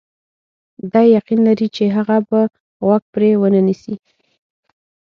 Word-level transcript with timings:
دی 0.91 1.05
یقین 1.17 1.39
لري 1.47 1.67
چې 1.75 1.83
هغه 1.95 2.17
به 2.29 2.41
غوږ 2.85 3.03
پرې 3.13 3.29
ونه 3.41 3.61
نیسي. 3.67 3.95